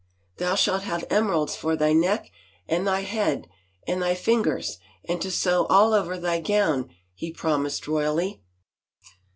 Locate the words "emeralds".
1.11-1.55